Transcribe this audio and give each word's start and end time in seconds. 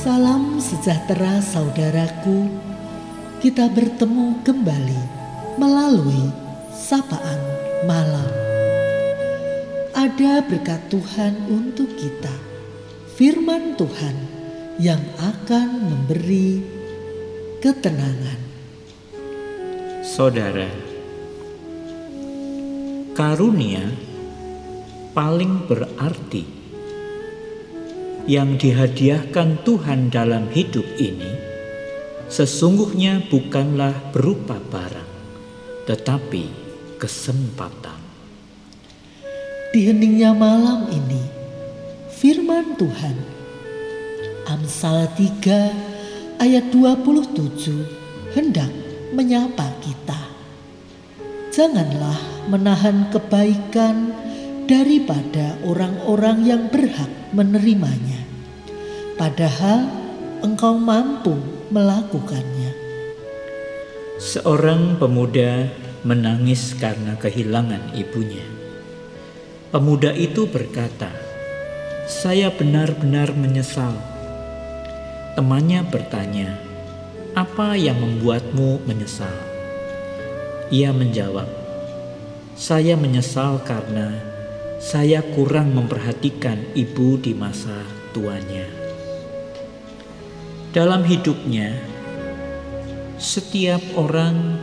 Salam 0.00 0.56
sejahtera 0.56 1.44
saudaraku. 1.44 2.48
Kita 3.36 3.68
bertemu 3.68 4.40
kembali 4.40 5.02
melalui 5.60 6.32
sapaan 6.72 7.36
malam. 7.84 8.32
Ada 9.92 10.40
berkat 10.48 10.88
Tuhan 10.88 11.36
untuk 11.52 11.92
kita. 12.00 12.32
Firman 13.12 13.76
Tuhan 13.76 14.16
yang 14.80 15.04
akan 15.20 15.68
memberi 15.68 16.64
ketenangan. 17.60 18.40
Saudara, 20.00 20.72
karunia 23.12 23.84
paling 25.12 25.68
berarti 25.68 26.59
yang 28.28 28.60
dihadiahkan 28.60 29.62
Tuhan 29.64 30.12
dalam 30.12 30.48
hidup 30.52 30.84
ini 31.00 31.50
sesungguhnya 32.30 33.26
bukanlah 33.26 34.14
berupa 34.14 34.54
barang, 34.70 35.10
tetapi 35.90 36.46
kesempatan. 37.02 37.98
Di 39.74 39.90
heningnya 39.90 40.30
malam 40.30 40.86
ini, 40.94 41.22
firman 42.14 42.78
Tuhan, 42.78 43.16
Amsal 44.46 45.10
3 45.18 46.38
ayat 46.38 46.70
27 46.70 48.34
hendak 48.34 48.70
menyapa 49.10 49.66
kita. 49.82 50.30
Janganlah 51.50 52.46
menahan 52.46 53.10
kebaikan 53.10 54.14
daripada 54.70 55.58
orang-orang 55.66 56.46
yang 56.46 56.62
berhak 56.70 57.10
menerimanya, 57.34 58.22
padahal 59.18 59.90
engkau 60.46 60.78
mampu 60.78 61.34
melakukannya. 61.74 62.70
Seorang 64.22 64.94
pemuda 64.94 65.74
menangis 66.06 66.78
karena 66.78 67.18
kehilangan 67.18 67.98
ibunya. 67.98 68.46
Pemuda 69.74 70.14
itu 70.14 70.46
berkata, 70.46 71.10
"Saya 72.06 72.54
benar-benar 72.54 73.34
menyesal." 73.34 73.98
Temannya 75.34 75.82
bertanya, 75.90 76.62
"Apa 77.34 77.74
yang 77.74 77.98
membuatmu 77.98 78.86
menyesal?" 78.86 79.34
Ia 80.70 80.94
menjawab, 80.94 81.50
"Saya 82.54 82.94
menyesal 82.94 83.58
karena 83.66 84.29
saya 84.80 85.20
kurang 85.36 85.76
memperhatikan 85.76 86.72
ibu 86.72 87.20
di 87.20 87.36
masa 87.36 87.84
tuanya." 88.16 88.64
Dalam 90.72 91.04
hidupnya, 91.04 91.76
setiap 93.20 93.84
orang 93.94 94.56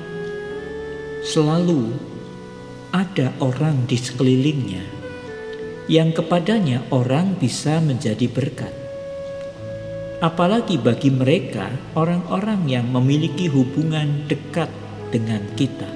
selalu 1.21 1.93
ada 2.95 3.35
orang 3.43 3.85
di 3.85 3.99
sekelilingnya 3.99 4.97
yang 5.91 6.11
kepadanya 6.11 6.83
orang 6.91 7.35
bisa 7.39 7.79
menjadi 7.79 8.27
berkat. 8.27 8.71
Apalagi 10.19 10.81
bagi 10.81 11.13
mereka, 11.13 11.69
orang-orang 11.95 12.65
yang 12.67 12.87
memiliki 12.89 13.47
hubungan 13.47 14.25
dekat 14.25 14.67
dengan 15.13 15.43
kita, 15.53 15.87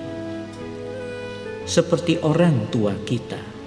seperti 1.68 2.22
orang 2.24 2.70
tua 2.72 2.96
kita. 3.04 3.61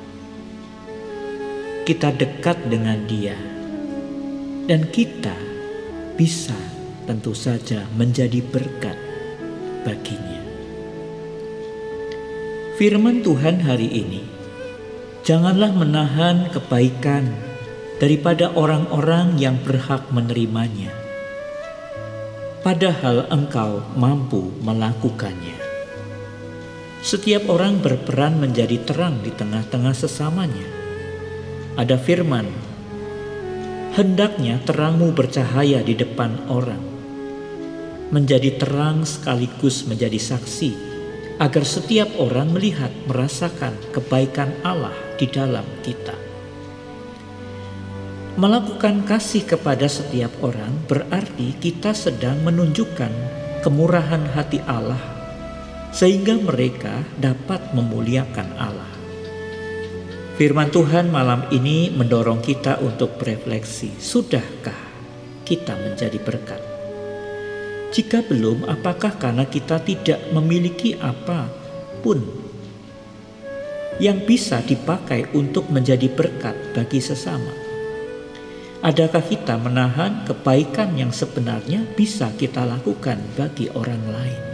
Kita 1.85 2.17
dekat 2.17 2.65
dengan 2.73 2.97
Dia, 3.05 3.37
dan 4.65 4.89
kita 4.89 5.37
bisa 6.17 6.57
tentu 7.05 7.37
saja 7.37 7.85
menjadi 7.93 8.41
berkat 8.41 8.97
baginya. 9.85 10.41
Firman 12.81 13.21
Tuhan 13.21 13.61
hari 13.61 14.00
ini, 14.00 14.25
janganlah 15.28 15.77
menahan 15.77 16.49
kebaikan 16.56 17.28
daripada 18.00 18.49
orang-orang 18.56 19.37
yang 19.37 19.61
berhak 19.61 20.09
menerimanya, 20.09 20.89
padahal 22.65 23.28
engkau 23.28 23.84
mampu 23.93 24.56
melakukannya. 24.65 25.61
Setiap 27.05 27.44
orang 27.53 27.84
berperan 27.84 28.41
menjadi 28.41 28.81
terang 28.89 29.21
di 29.21 29.28
tengah-tengah 29.37 29.93
sesamanya. 29.93 30.84
Ada 31.75 31.99
firman, 31.99 32.47
hendaknya 33.99 34.62
terangmu 34.62 35.11
bercahaya 35.11 35.83
di 35.83 35.99
depan 35.99 36.47
orang, 36.47 36.79
menjadi 38.15 38.55
terang 38.62 39.03
sekaligus 39.03 39.83
menjadi 39.83 40.15
saksi, 40.15 40.71
agar 41.43 41.67
setiap 41.67 42.07
orang 42.23 42.55
melihat 42.55 42.95
merasakan 43.11 43.75
kebaikan 43.91 44.55
Allah 44.62 44.95
di 45.19 45.27
dalam 45.27 45.67
kita. 45.83 46.15
Melakukan 48.39 49.03
kasih 49.03 49.43
kepada 49.43 49.91
setiap 49.91 50.31
orang 50.47 50.79
berarti 50.87 51.59
kita 51.59 51.91
sedang 51.91 52.39
menunjukkan 52.47 53.11
kemurahan 53.67 54.23
hati 54.31 54.62
Allah, 54.71 55.03
sehingga 55.91 56.39
mereka 56.39 57.03
dapat 57.19 57.75
memuliakan 57.75 58.47
Allah. 58.62 58.94
Firman 60.34 60.67
Tuhan 60.67 61.15
malam 61.15 61.47
ini 61.55 61.95
mendorong 61.95 62.43
kita 62.43 62.83
untuk 62.83 63.22
berefleksi, 63.22 63.95
sudahkah 64.03 64.75
kita 65.47 65.78
menjadi 65.78 66.19
berkat? 66.19 66.59
Jika 67.95 68.27
belum, 68.27 68.67
apakah 68.67 69.15
karena 69.15 69.47
kita 69.47 69.78
tidak 69.87 70.19
memiliki 70.34 70.99
apa 70.99 71.47
pun 72.03 72.19
yang 74.03 74.27
bisa 74.27 74.59
dipakai 74.59 75.31
untuk 75.39 75.71
menjadi 75.71 76.11
berkat 76.11 76.75
bagi 76.75 76.99
sesama? 76.99 77.55
Adakah 78.83 79.23
kita 79.23 79.55
menahan 79.62 80.27
kebaikan 80.27 80.99
yang 80.99 81.15
sebenarnya 81.15 81.87
bisa 81.94 82.34
kita 82.34 82.67
lakukan 82.67 83.23
bagi 83.39 83.71
orang 83.71 84.03
lain? 84.11 84.53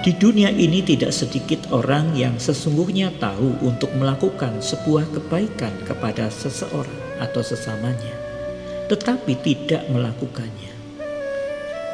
Di 0.00 0.16
dunia 0.16 0.48
ini 0.48 0.80
tidak 0.80 1.12
sedikit 1.12 1.68
orang 1.76 2.16
yang 2.16 2.40
sesungguhnya 2.40 3.12
tahu 3.20 3.60
untuk 3.60 3.92
melakukan 3.92 4.56
sebuah 4.64 5.04
kebaikan 5.12 5.76
kepada 5.84 6.32
seseorang 6.32 7.20
atau 7.20 7.44
sesamanya, 7.44 8.16
tetapi 8.88 9.36
tidak 9.44 9.84
melakukannya. 9.92 10.72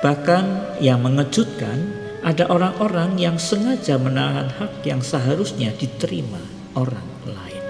Bahkan 0.06 0.78
yang 0.78 1.03
mengejutkan, 1.03 1.83
ada 2.22 2.47
orang-orang 2.47 3.19
yang 3.19 3.43
sengaja 3.43 3.99
menahan 3.99 4.55
hak 4.55 4.87
yang 4.87 5.03
seharusnya 5.03 5.75
diterima 5.75 6.38
orang 6.78 7.11
lain. 7.27 7.65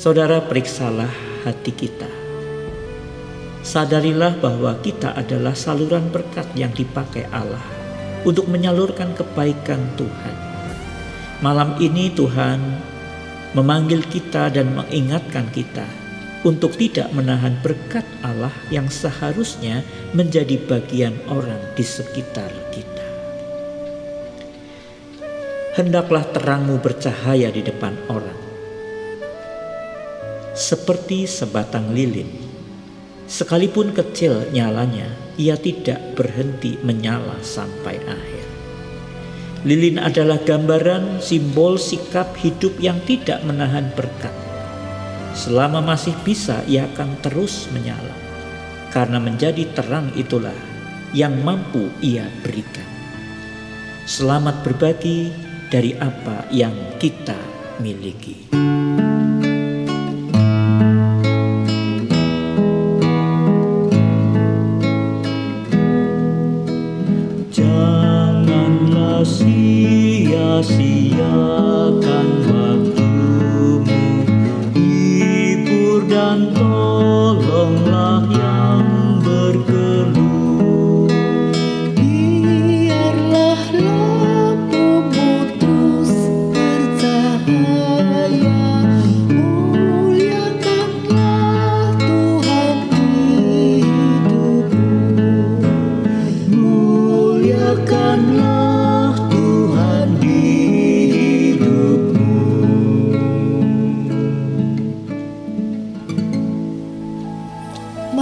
Saudara, 0.00 0.40
periksalah 0.40 1.12
hati 1.44 1.76
kita. 1.76 2.08
Sadarilah 3.60 4.40
bahwa 4.40 4.80
kita 4.80 5.12
adalah 5.12 5.52
saluran 5.52 6.08
berkat 6.08 6.48
yang 6.56 6.72
dipakai 6.72 7.28
Allah 7.28 7.81
untuk 8.22 8.46
menyalurkan 8.50 9.14
kebaikan 9.14 9.82
Tuhan. 9.98 10.36
Malam 11.42 11.78
ini 11.82 12.10
Tuhan 12.14 12.60
memanggil 13.52 14.06
kita 14.06 14.48
dan 14.54 14.72
mengingatkan 14.72 15.50
kita 15.50 15.84
untuk 16.42 16.74
tidak 16.74 17.10
menahan 17.14 17.54
berkat 17.62 18.06
Allah 18.22 18.54
yang 18.70 18.90
seharusnya 18.90 19.82
menjadi 20.14 20.58
bagian 20.66 21.14
orang 21.30 21.60
di 21.78 21.84
sekitar 21.86 22.50
kita. 22.74 23.06
Hendaklah 25.78 26.26
terangmu 26.30 26.82
bercahaya 26.82 27.48
di 27.48 27.64
depan 27.64 27.96
orang 28.10 28.42
seperti 30.52 31.24
sebatang 31.24 31.96
lilin. 31.96 32.28
Sekalipun 33.24 33.96
kecil 33.96 34.52
nyalanya, 34.52 35.08
ia 35.40 35.56
tidak 35.56 36.18
berhenti 36.18 36.76
menyala 36.84 37.40
sampai 37.40 37.96
akhir. 38.04 38.44
Lilin 39.62 40.02
adalah 40.02 40.42
gambaran 40.42 41.22
simbol 41.22 41.78
sikap 41.78 42.34
hidup 42.34 42.74
yang 42.82 42.98
tidak 43.06 43.38
menahan 43.46 43.86
berkat. 43.94 44.34
Selama 45.38 45.78
masih 45.80 46.12
bisa, 46.26 46.60
ia 46.66 46.90
akan 46.92 47.16
terus 47.22 47.70
menyala, 47.70 48.12
karena 48.90 49.22
menjadi 49.22 49.64
terang 49.72 50.10
itulah 50.18 50.56
yang 51.14 51.32
mampu 51.40 51.88
ia 52.02 52.26
berikan. 52.42 52.84
Selamat 54.02 54.60
berbagi 54.66 55.30
dari 55.70 55.94
apa 55.96 56.50
yang 56.50 56.74
kita 56.98 57.38
miliki. 57.78 58.52
Sia-siakan 70.62 71.71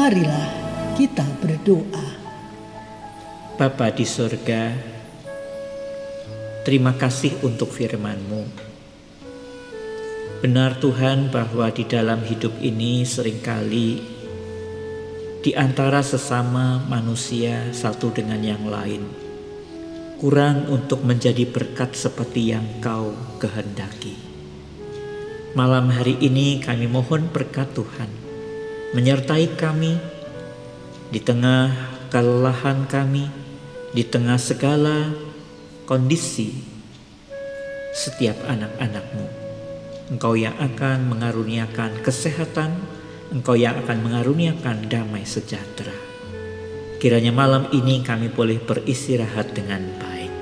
Marilah 0.01 0.49
kita 0.97 1.29
berdoa. 1.45 2.09
Bapa 3.61 3.93
di 3.93 4.09
sorga, 4.09 4.73
terima 6.65 6.97
kasih 6.97 7.37
untuk 7.45 7.69
firman-Mu. 7.69 8.49
Benar 10.41 10.81
Tuhan 10.81 11.29
bahwa 11.29 11.69
di 11.69 11.85
dalam 11.85 12.25
hidup 12.25 12.65
ini 12.65 13.05
sering 13.05 13.45
kali 13.45 14.01
di 15.45 15.53
antara 15.53 16.01
sesama 16.01 16.81
manusia 16.89 17.69
satu 17.69 18.09
dengan 18.09 18.41
yang 18.41 18.65
lain 18.73 19.05
kurang 20.17 20.65
untuk 20.73 21.05
menjadi 21.05 21.45
berkat 21.45 21.93
seperti 21.93 22.57
yang 22.57 22.65
Kau 22.81 23.13
kehendaki. 23.37 24.17
Malam 25.53 25.93
hari 25.93 26.17
ini 26.25 26.57
kami 26.57 26.89
mohon 26.89 27.29
berkat 27.29 27.77
Tuhan 27.77 28.20
menyertai 28.91 29.55
kami 29.55 29.95
di 31.15 31.23
tengah 31.23 31.71
kelelahan 32.11 32.91
kami, 32.91 33.31
di 33.95 34.03
tengah 34.03 34.35
segala 34.35 35.15
kondisi 35.87 36.51
setiap 37.95 38.35
anak-anakmu. 38.51 39.27
Engkau 40.11 40.35
yang 40.35 40.59
akan 40.59 41.07
mengaruniakan 41.07 42.03
kesehatan, 42.03 42.75
Engkau 43.31 43.55
yang 43.55 43.79
akan 43.79 44.03
mengaruniakan 44.03 44.91
damai 44.91 45.23
sejahtera. 45.23 45.95
Kiranya 46.99 47.31
malam 47.31 47.71
ini 47.71 48.03
kami 48.03 48.27
boleh 48.27 48.59
beristirahat 48.59 49.55
dengan 49.55 49.87
baik. 50.03 50.35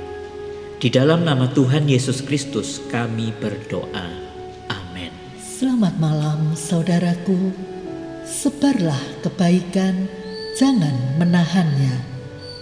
Di 0.80 0.88
dalam 0.88 1.20
nama 1.20 1.52
Tuhan 1.52 1.84
Yesus 1.84 2.24
Kristus 2.24 2.80
kami 2.88 3.28
berdoa. 3.36 4.08
Amin. 4.72 5.12
Selamat 5.36 6.00
malam 6.00 6.56
saudaraku 6.56 7.67
sebarlah 8.28 9.24
kebaikan, 9.24 10.04
jangan 10.60 10.92
menahannya. 11.16 12.04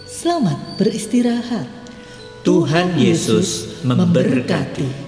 Selamat 0.07 0.55
beristirahat. 0.79 1.67
Tuhan 2.47 2.95
Yesus 2.95 3.83
memberkati. 3.83 5.06